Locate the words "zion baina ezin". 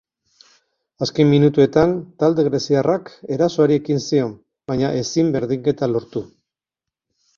4.07-5.31